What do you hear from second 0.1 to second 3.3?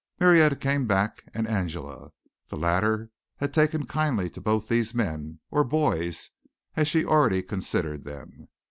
Marietta came back, and Angela. The latter